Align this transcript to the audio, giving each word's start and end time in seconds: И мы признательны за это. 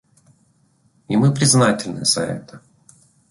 И 1.09 1.15
мы 1.15 1.31
признательны 1.31 2.05
за 2.05 2.23
это. 2.23 2.63